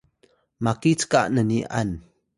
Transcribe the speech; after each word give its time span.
maki 0.63 0.91
cka 1.01 1.21
nni’an 1.35 1.89